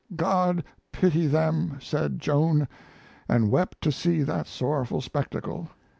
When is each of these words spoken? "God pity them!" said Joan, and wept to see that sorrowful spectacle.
"God 0.15 0.63
pity 0.91 1.27
them!" 1.27 1.77
said 1.79 2.17
Joan, 2.17 2.67
and 3.29 3.51
wept 3.51 3.81
to 3.81 3.91
see 3.91 4.23
that 4.23 4.47
sorrowful 4.47 4.99
spectacle. 4.99 5.67